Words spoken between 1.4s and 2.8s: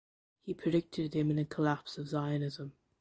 collapse of Zionism.